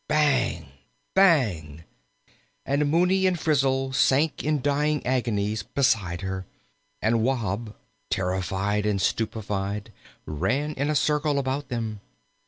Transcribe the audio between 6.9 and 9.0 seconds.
and Wahb, terrified and